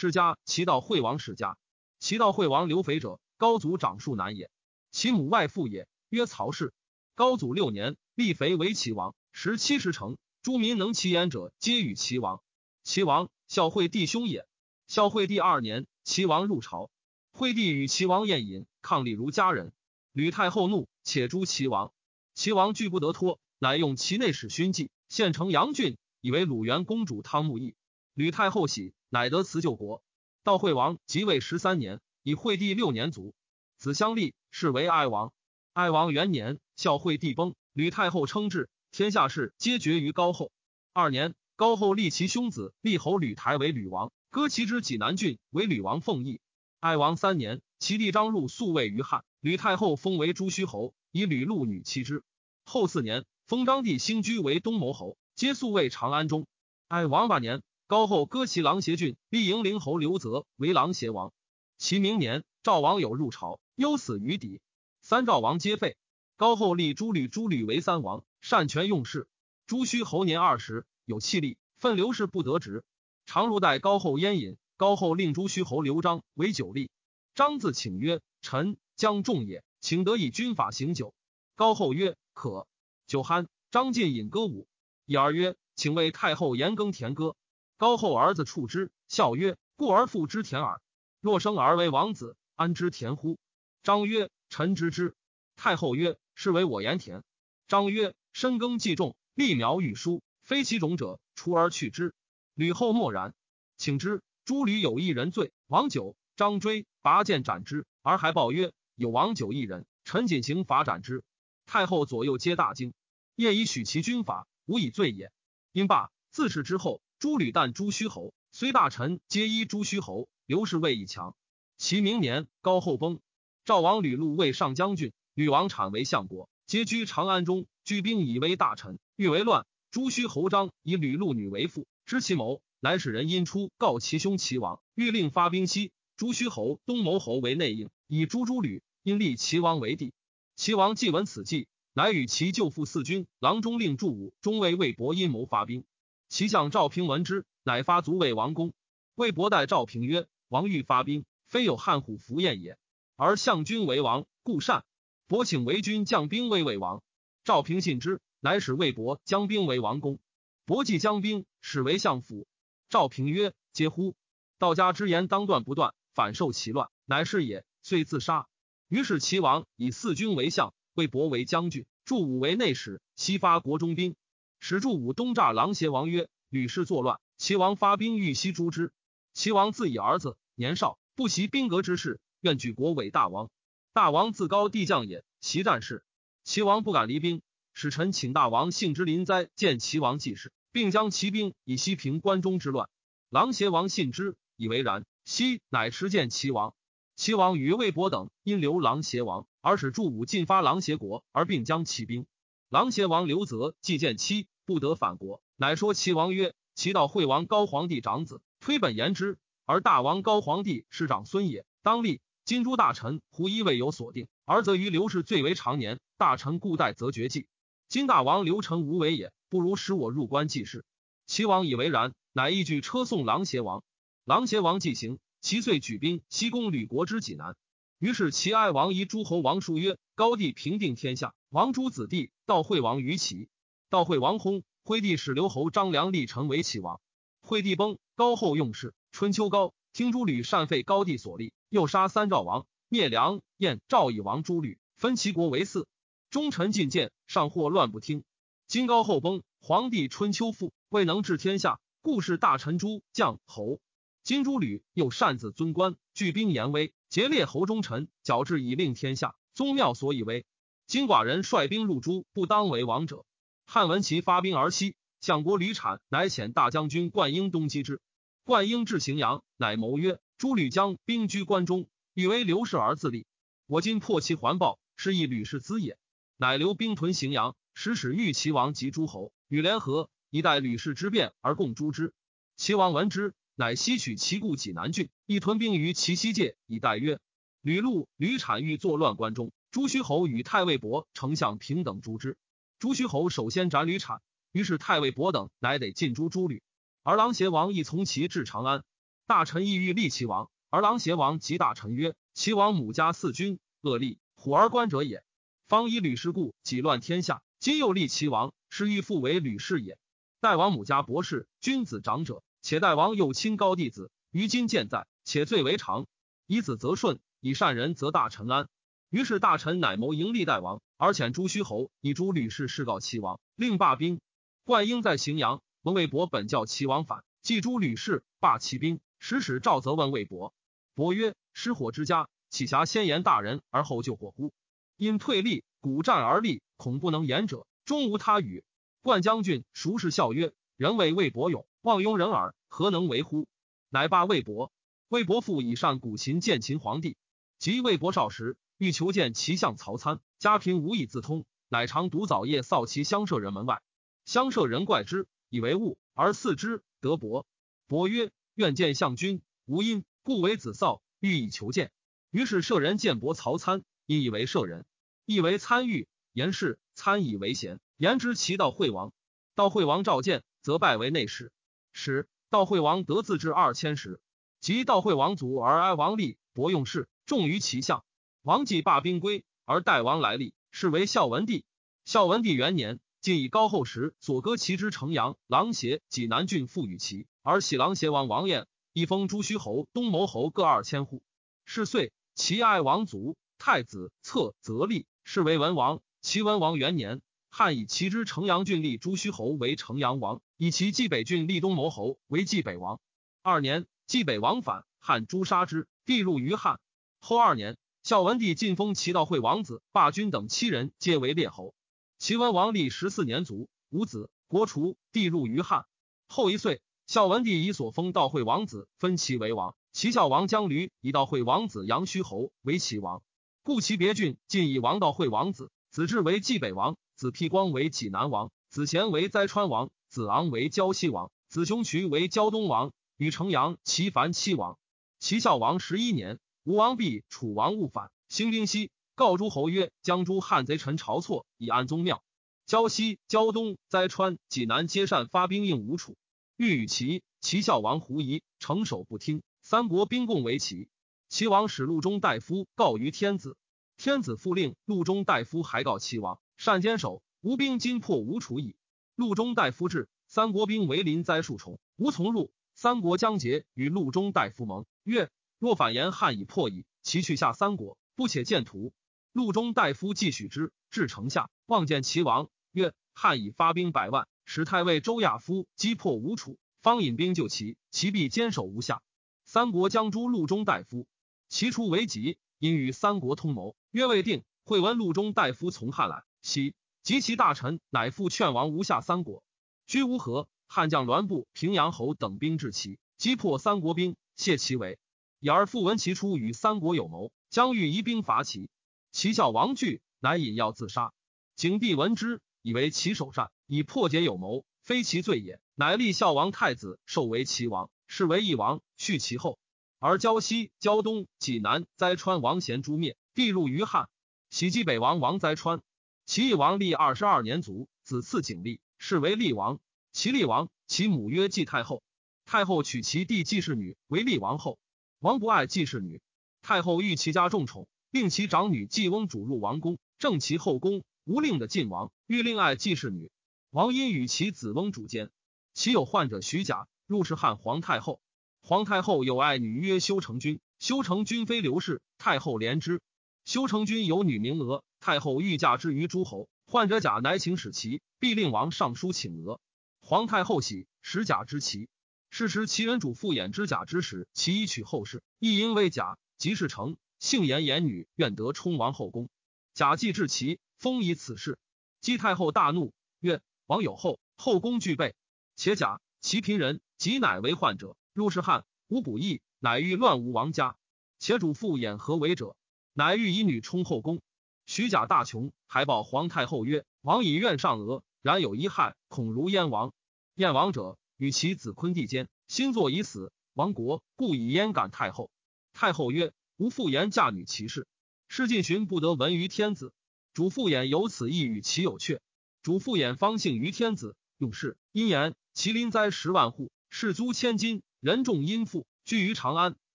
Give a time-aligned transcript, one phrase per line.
[0.00, 1.58] 世家齐悼惠王世家。
[1.98, 4.50] 齐悼惠王刘肥者，高祖长庶男也。
[4.90, 6.72] 其母外父也，曰曹氏。
[7.14, 12.40] 高祖六年，立肥为齐王，时七十城，诸民能其言者，皆与齐王。
[12.82, 14.46] 齐王孝惠弟兄也。
[14.86, 16.90] 孝惠第二年，齐王入朝，
[17.30, 19.70] 惠帝与齐王宴饮，伉俪如家人。
[20.12, 21.92] 吕太后怒，且诛齐王。
[22.32, 27.74] 齐王拒不得脱，乃用其内史勋记，献城阳郡，以为鲁元公主汤沐邑。
[28.14, 30.02] 吕太后喜，乃得辞救国。
[30.42, 33.34] 悼惠王即位十三年，以惠帝六年卒。
[33.76, 35.32] 子相立，是为哀王。
[35.72, 40.52] 哀王元年，孝惠帝崩，吕太后称制，天下事皆决于高后。
[40.92, 46.40] 二年，高后立其兄子立侯吕台为吕王，割其之济南郡为吕王奉邑。
[46.78, 52.22] 哀王三年，其弟张入宿卫于汉，吕太后封为朱虚侯，以吕禄女妻之。
[52.64, 56.46] 后四年，封张帝兴居为东牟侯，皆宿卫长安中。
[56.88, 57.62] 哀王八年。
[57.90, 61.32] 高后割其郎邪郡，立迎陵侯刘泽为郎邪王。
[61.76, 64.60] 其明年，赵王有入朝，忧死于底。
[65.02, 65.96] 三赵王皆废。
[66.36, 69.26] 高后立朱吕，朱吕为三王，擅权用事。
[69.66, 72.84] 朱虚侯年二十，有气力，奋刘氏不得职，
[73.26, 74.56] 常如待高后烟饮。
[74.76, 76.90] 高后令朱虚侯刘璋为酒吏。
[77.34, 81.12] 张自请曰：“臣将众也，请得以军法行酒。”
[81.56, 82.68] 高后曰：“可。”
[83.08, 84.68] 酒酣，张进饮歌舞。
[85.06, 87.34] 一儿曰：“请为太后言耕田歌。”
[87.80, 90.82] 高后儿子处之，笑曰：“故而复之田耳。
[91.18, 93.38] 若生而为王子，安知田乎？”
[93.82, 95.16] 张曰：“臣知之。”
[95.56, 97.24] 太后曰：“是为我言田。”
[97.68, 102.14] 张曰：“深耕既种，立苗欲疏，非其种者，除而去之。”
[102.52, 103.32] 吕后默然，
[103.78, 104.20] 请之。
[104.44, 106.16] 诸吕有一人罪，王九。
[106.36, 111.24] 张追拔剑斩之，而还报曰：“有王九一人，臣谨行法斩之。”
[111.64, 112.92] 太后左右皆大惊，
[113.36, 115.32] 夜以许其军法，无以罪也。
[115.72, 117.00] 因罢，自是之后。
[117.20, 120.30] 诸吕旦朱虚侯，虽大臣皆依朱虚侯。
[120.46, 121.36] 刘氏位以强。
[121.76, 123.20] 其明年，高后崩。
[123.66, 128.98] 赵王吕禄为上将军，吕王产为相国，皆居长安中，居兵以为大臣。
[129.16, 135.92] 欲为乱，朱虚侯张以吕禄女为妇，知其谋，乃使人因出告其兄齐王，欲令发兵西。
[136.16, 140.14] 朱虚侯东牟侯为内应，以诛诸吕，因立齐王为帝。
[140.56, 145.84] 齐王既闻此计，乃与其舅父四军郎中令祝武中尉魏博阴谋发兵。
[146.30, 148.72] 其相赵平闻之，乃发卒为王公。
[149.16, 152.78] 魏博代赵平曰：“王欲发兵，非有汉虎伏燕也，
[153.16, 154.84] 而相君为王，故善。
[155.26, 157.02] 伯请为君将兵为魏王。”
[157.42, 160.20] 赵平信之，乃使魏博将兵为王公。
[160.64, 162.46] 伯既将兵，使为相府。
[162.88, 164.14] 赵平曰：“嗟乎！
[164.56, 168.46] 道家之言当断不断，反受其乱，乃是也。”遂自杀。
[168.86, 174.14] 于是齐王以四军为相，魏博为将军，祝武为内史，西发国中兵。
[174.60, 178.92] 使助武东诈狼邪王曰：“吕氏作乱，齐王发兵欲西诛之。
[179.32, 183.50] 齐王自以儿子年少，不习兵革之事，愿举国为大王。
[183.92, 186.04] 大王自高帝将也，习战事。
[186.44, 192.88] 齐王不敢离兵，使臣请大王幸之临灾，见齐王济事，并将齐兵以西平关中之乱。
[193.30, 195.04] 狼邪王信之，以为然。
[195.24, 196.74] 西乃持见齐王。
[197.16, 202.26] 齐王与魏博等因留狼邪王，而使祝武进发狼邪国，而并将骑兵。
[202.68, 204.46] 狼邪王刘泽既见妻。
[204.70, 212.20] 不得反国，乃说齐王曰：“齐道惠王高皇帝长子，推本言之，而大王高皇帝是长孙也，当立。
[212.44, 217.48] 今诸大臣胡一未有所定，而则于刘氏最为长年，大臣故待则绝迹。
[217.88, 220.84] 今大王刘成无为也，不如使我入关济事。”
[221.26, 223.82] 齐王以为然，乃一举车送狼邪王。
[224.24, 227.56] 狼邪王既行，齐遂举兵西攻吕国之济南。
[227.98, 233.48] 于是齐哀王夷诸侯王叔曰：“高帝平定天下，王诸子弟，悼惠王于齐。”
[233.90, 237.00] 悼惠王薨，惠帝使刘侯张良立成为齐王。
[237.40, 238.94] 惠帝崩，高后用事。
[239.10, 245.88] 春秋高听诸吕善废高帝所立，又杀三赵王，灭梁、燕、赵以王诸吕，分齐国为四。
[246.30, 248.22] 忠臣进谏，上或乱不听。
[248.68, 253.80] 今高后崩，皇帝春秋复，未能治天下，故是大臣诸将侯。
[254.22, 259.34] 今诸吕又擅自尊官，聚兵严威，劫列侯忠臣，矫治以令天下。
[259.52, 260.46] 宗庙所以为。
[260.86, 263.24] 今寡人率兵入诸，不当为王者。
[263.72, 268.00] 汉闻其发兵而西，相国吕产乃遣大将军灌婴东击之。
[268.42, 273.28] 灌婴至荥阳，乃谋曰：“诸吕将兵居关中，欲为刘氏而自立。
[273.68, 275.96] 我今破其环抱，是以吕氏资也。”
[276.36, 282.12] 乃留兵屯荥阳，使使欲齐王及诸侯与联合，以待吕氏之变而共诛之。
[282.56, 287.20] 齐王闻之，乃西取齐故济南郡，亦屯兵于齐西界，以待曰
[287.62, 292.36] ：“吕禄、吕产欲作乱关中，朱虚侯与太尉伯丞相平等诛之。”
[292.80, 294.22] 朱虚侯首先斩吕产，
[294.52, 296.62] 于是太尉伯等乃得尽诛诸吕，
[297.02, 298.84] 而狼邪王亦从其至长安。
[299.26, 305.22] 大臣意欲立齐王，而郎邪王及大臣曰：“齐王母家四君，恶立虎而官者也。
[305.68, 307.42] 方以吕氏故，己乱天下。
[307.58, 309.98] 今又立齐王，是欲复为吕氏也。
[310.40, 316.06] 代王母家博士，君子长者，且代王又亲高弟子，于今健在，且最为长。
[316.46, 318.70] 以子则顺，以善人则大臣安。
[319.10, 324.20] 于是大臣乃谋迎立代王，而遣朱虚侯以诸吕氏事告齐王，令罢兵。
[324.64, 329.00] 冠英在荥阳，闻魏博本教齐王反，祭诸吕氏，罢齐兵。
[329.18, 330.54] 使使赵则问魏博，
[330.94, 334.52] 伯曰：“失火之家，岂暇先言大人而后救火乎？
[334.96, 338.62] 因退立，鼓战而立，恐不能言者，终无他语。”
[339.02, 343.48] 冠将军孰是笑曰：“人谓魏博勇，望庸人耳，何能为乎？”
[343.90, 344.70] 乃罢魏博。
[345.08, 347.16] 魏博父以上古琴见秦皇帝。
[347.58, 353.82] 及魏博少时，欲求见其相曹参，家贫无以自通，乃常独早夜扫其乡舍人门外。
[354.24, 356.82] 乡舍人怪之，以为物，而似之。
[357.02, 357.46] 得伯，
[357.86, 358.32] 伯曰。
[358.54, 361.92] 愿见相君，无因，故为子扫，欲以求见。
[362.30, 364.86] 于是舍人见伯曹参，亦以为舍人，
[365.26, 366.08] 亦为参与。
[366.32, 369.12] 言事参以为贤，言之其道惠王。
[369.54, 371.52] 道惠王召见，则拜为内史。
[371.92, 374.22] 使道惠王得自治二千石。
[374.58, 378.06] 及道惠王卒而哀王立，伯用事，重于其相。
[378.42, 381.66] 王继罢兵归，而代王来立，是为孝文帝。
[382.06, 382.98] 孝文帝元年。
[383.20, 391.22] 晋以高后时所割其之城阳、狼邪、济南郡赋予其，而喜狼邪王王晏，一封朱虚侯、东牟侯各二千户。
[391.66, 396.00] 是岁，齐爱王族，太子策则立，是为文王。
[396.22, 397.20] 齐文王元年，
[397.50, 403.00] 汉以其之城阳郡立朱虚侯为城阳王，以其冀北郡立东牟侯为冀北王。
[403.42, 406.80] 二年，冀北王反，汉诛杀之，地入于汉。
[407.18, 407.76] 后二年，
[408.10, 411.76] 孝文帝晋封齐悼惠王子霸君等七人，皆为列侯。
[412.18, 415.86] 齐文王历十四年卒，无子，国除，帝入于汉。
[416.26, 419.76] 后一岁，孝文帝以所封道惠王子分齐为王。
[419.92, 423.22] 齐孝王将驴以道惠王子杨虚侯为齐王，
[423.62, 425.70] 故其别郡尽以王道惠王子。
[425.92, 434.80] 子至为冀北王，子辟光为济南王，子贤为灾川王，子昂为胶西王，子雄渠为胶东王，与城阳、齐樊七王。
[435.20, 438.90] 齐孝王十一年，吴王毕，楚王勿反，兴兵西。
[439.14, 442.22] 告诸侯曰：“将诸汉贼臣晁错，以安宗庙。
[442.66, 446.16] 胶西、胶东、灾川、济南皆善发兵应吴楚。
[446.56, 447.22] 欲与齐。
[447.40, 449.42] 齐孝王狐疑，城守不听。
[449.62, 450.90] 三国兵共为齐。
[451.30, 453.56] 齐王使陆中大夫告于天子。
[453.96, 458.76] 天子复令陆中大夫还告齐王，善坚守，吴兵今破吴楚矣。
[459.16, 462.52] 陆中大夫至，三国兵围临灾数重，无从入。
[462.74, 465.30] 三国将结，与陆中大夫盟，曰：
[465.60, 468.94] 若反言汉已破矣，齐去下三国，不且见图。
[469.30, 479.02] 陆中大夫继许之，至城下，望见齐王，曰：“汉已发兵百万，使太尉周亚夫击破吴楚，方引兵救齐，齐必坚守无下。”
[479.44, 481.06] 三国将诛陆中大夫，
[481.50, 484.42] 齐出为急，因与三国通谋，约未定。
[484.64, 489.44] 会闻陆中大夫从汉来，喜，及其大臣，乃复劝王无下三国。
[489.86, 494.98] 居无河，汉将栾布、平阳侯等兵至齐，击破三国兵，谢其为。
[495.40, 498.68] 以而复闻其出与三国有谋，将欲移兵伐齐。
[499.10, 501.14] 齐孝王惧，乃引药自杀。
[501.56, 505.58] 景帝闻之，以为其首善，以破解有谋，非其罪也。
[505.74, 509.58] 乃立孝王太子，授为齐王，是为义王，续其后。
[509.98, 514.10] 而胶西、胶东、济南、灾川王贤诛灭，地入于汉。
[514.50, 515.80] 喜击北王王灾川。
[516.26, 519.80] 齐义王立二十二年卒，子赐景立，是为厉王。
[520.12, 522.02] 齐厉王，其母曰季太后。
[522.44, 524.78] 太后娶其弟季氏女为厉王后。
[525.20, 526.22] 王不爱季氏女，
[526.62, 527.86] 太后欲其家重宠。
[528.10, 531.04] 令其长女季翁主入王宫，正其后宫。
[531.24, 533.30] 无令的晋王欲令爱季氏女，
[533.68, 535.30] 王因与其子翁主奸。
[535.74, 538.18] 其有患者徐甲入是汉皇太后，
[538.62, 543.02] 皇太后有爱女曰修成君，修成君非刘氏，太后怜之。
[543.44, 546.48] 修成君有女名娥，太后欲嫁之于诸侯。
[546.66, 549.60] 患者甲乃请使其，必令王上书请娥。
[550.00, 551.90] 皇太后喜，使甲之其。
[552.30, 556.96] 是时齐人主复衍之甲之时，其以取后事，亦因为甲，即是成。
[557.18, 559.28] 姓言言女，愿得充王后宫。
[559.74, 561.58] 甲既至齐，封以此事。
[562.00, 565.14] 姬太后大怒，曰：“王有后，后宫具备。
[565.54, 567.96] 且甲其贫人，即乃为患者。
[568.14, 570.76] 入是汉，无补益，乃欲乱吴王家。
[571.18, 572.56] 且主父衍何为者？
[572.94, 574.22] 乃欲以女充后宫。
[574.66, 579.92] 徐甲大穷，还报皇太后曰：王以愿上娥，然有一害，恐如燕王。
[580.36, 585.30] 燕王者，与其子昆弟间，新作已死，亡国，故以燕感太后。
[585.74, 587.86] 太后曰。”吾复言嫁女其事，
[588.28, 589.94] 施进寻不得闻于天子。
[590.34, 592.20] 主父偃有此意与其有却。
[592.62, 599.74] 主父偃方幸于天子，用事因言：麒麟灾十万户，士租千金，人众殷富，居于长安。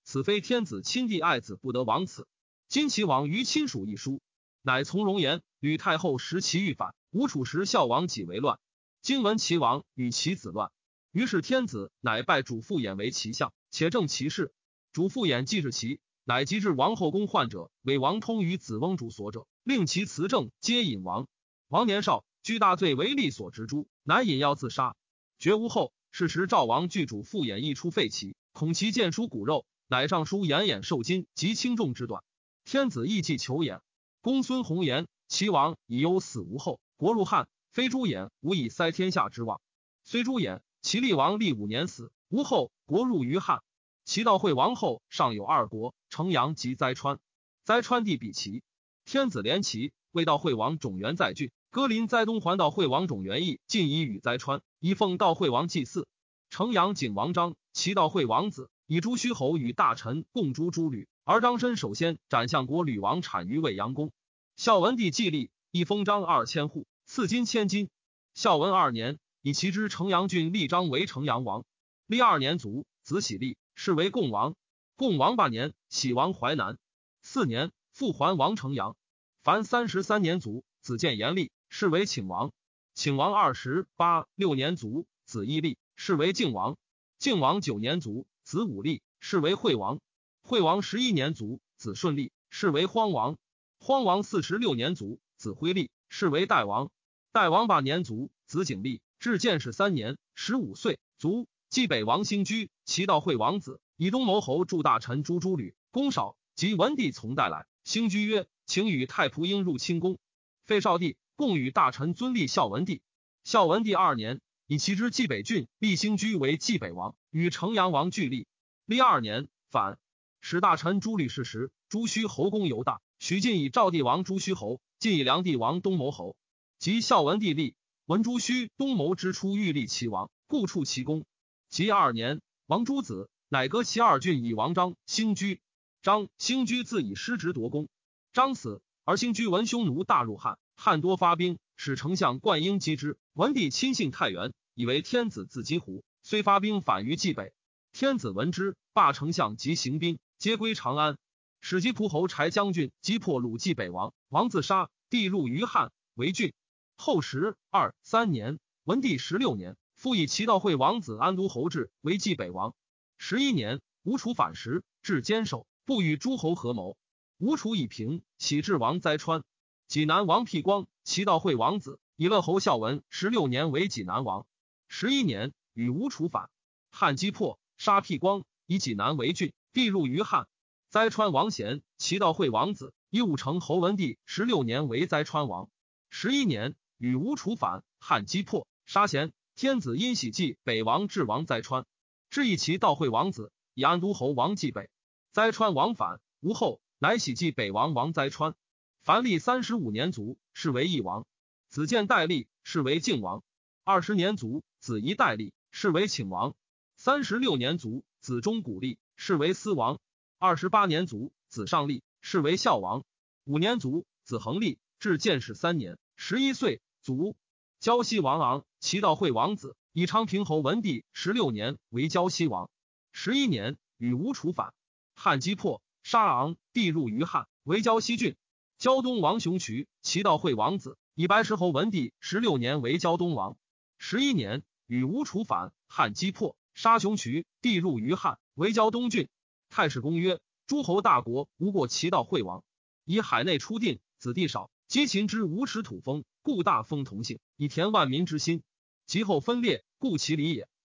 [0.03, 2.27] 此非天子亲弟爱子，不得亡此。
[2.67, 4.21] 今其王于亲属一书，
[4.63, 5.43] 乃从容言。
[5.59, 8.59] 吕太后时其欲反，吴楚时孝王己为乱。
[9.03, 10.71] 今闻齐王与其子乱，
[11.15, 14.53] 于是天子乃拜主父偃为其相，且正其事。
[14.91, 21.29] 主父偃既至齐，乃及至王后宫患者，为王通于子翁主所者，令其辞政，皆引王。
[21.69, 24.97] 王年少，居大罪为利所执诛，乃引药自杀，
[25.39, 25.93] 绝无后。
[26.11, 29.65] 是时赵王惧主父偃一出废齐，恐其见书骨肉。
[29.87, 32.25] 乃上书延衍受金及轻重之短，
[32.65, 33.79] 天子亦计求偃。
[34.19, 39.61] 公孙弘言：齐王以忧死无后，国入汉，非朱衍无以塞天下之望。
[40.03, 43.63] 虽朱衍，齐厉王历五年死吴后，国入于汉。
[44.03, 47.17] 齐悼惠王后尚有二国，城阳及灾川。
[47.63, 48.61] 灾川地比齐，
[49.03, 51.49] 天子连齐，为悼惠王种元在郡。
[51.71, 56.07] 歌林灾东还悼惠王种元义，尽以与灾川，以奉悼惠王祭祀。
[56.51, 58.69] 城阳景王章，齐悼惠王子。
[58.85, 64.11] 以朱虚侯与大臣共诛诸吕，而张申首先斩相国吕王产于未阳宫。
[64.55, 67.89] 孝文帝既立，一封章二千户，赐金千金。
[68.35, 71.65] 孝文二年，以其之城阳郡立章为城阳王。
[72.07, 74.55] 历二年卒，子喜立，是为共王。
[74.95, 76.79] 共王八年，喜王淮南。
[77.21, 78.97] 四年，复还王城阳。
[79.43, 82.53] 凡三十三年卒，子建言立，是为请王。
[82.95, 86.75] 请王二十八六年卒，子义立，是为靖王。
[87.19, 88.25] 靖王九年卒。
[88.43, 89.99] 子武立，是为惠王。
[90.41, 93.37] 惠王十一年卒，子顺立，是为荒王。
[93.77, 96.89] 荒王四十六年卒，子辉立，是为代王。
[97.31, 101.47] 代王八年卒，子景立，至建始三年，十五岁卒。
[101.67, 107.65] 继北王兴居，齐悼惠王子，以东谋侯助大臣诛诸吕，公少及文帝从代来。
[107.83, 110.19] 兴居曰：“请与太仆应入清宫。”
[110.67, 113.01] 废少帝，共与大臣尊立孝文帝。
[113.43, 114.41] 孝文帝二年。
[114.67, 118.45] 以其之冀北郡，立兴居为冀北王，与城阳王俱立。
[118.85, 119.97] 立二年，反
[120.39, 123.01] 使大臣朱吕事时，朱虚侯公犹大。
[123.17, 126.37] 许晋以赵帝王朱虚侯，晋以梁帝王东谋侯。
[126.77, 127.73] 及孝文帝立，
[128.07, 131.25] 闻朱虚东谋之初，欲立齐王，故处其功。
[131.69, 135.59] 及二年，王朱子，乃割其二郡，以王章兴居。
[136.03, 137.89] 张兴居自以失职夺功，
[138.31, 141.57] 张死，而兴居闻匈奴大入汉，汉多发兵。
[141.77, 147.53] 使丞相灌婴击之，文帝亲信太原，以为天子自击胡，虽发兵反于冀北。
[147.91, 151.17] 天子闻之，罢丞相及行兵，皆归长安。
[151.59, 156.53] 使吉仆侯柴将军击破鲁冀北王，王自杀，帝入于汉为郡。
[156.97, 162.73] 后十二三年，文帝十六年，复以齐悼惠王子安都侯志为冀北王。
[163.17, 166.97] 十一年，吴楚反时，至坚守，不与诸侯合谋。
[167.37, 169.43] 吴楚以平，起至王灾川。
[169.87, 174.47] 济南王辟光，齐悼惠王子，以乐侯孝文十六年为济南王。
[174.87, 176.49] 十一年，与吴楚反，
[176.89, 180.47] 汉击破，杀辟光，以济南为郡，必入于汉。
[180.89, 185.69] 灾川王贤，齐悼惠王子，以武成侯文帝十六年为灾川王。
[186.09, 189.33] 十一年，与吴楚反，汉击破，杀贤。
[189.55, 191.85] 天子因喜祭北王至王灾川，
[192.29, 192.93] 至以其道。
[192.93, 194.89] 会王子，以安都侯王继北。
[195.31, 198.55] 灾川王反，吴后，乃喜祭北王王灾川。
[199.01, 201.25] 凡历三十五年卒，是为义王。
[201.69, 203.43] 子建代立，是为靖王。
[203.83, 206.55] 二十年卒，子仪代立，是为请王。
[206.97, 209.99] 三十六年卒，子忠古立，是为司王。
[210.37, 213.05] 二十八年卒，子上立，是为孝王。
[213.45, 217.37] 五年卒，子恒立，至建始三年，十一岁卒。
[217.79, 222.71] 胶西王昂，齐悼惠王子，以昌平侯文帝十六年为胶西王。
[223.11, 224.73] 十一年，与吴楚反，
[225.13, 228.35] 汉击破，杀昂，帝入于汉，为胶西郡。
[228.79, 233.55] 胶东王雄渠，齐悼惠王子，以白石侯文帝十六年为胶东王。
[233.99, 239.29] 十一年，与吴楚反，汉击破，杀雄渠，帝入于汉，为胶东郡。
[239.69, 242.63] 太史公曰：诸侯大国，无过齐悼惠王。
[243.03, 248.61] 以海内初定，子弟少，皆秦之无耻土风，故大封同姓，以填万民之心。
[249.07, 250.67] 其后分裂，故其理也。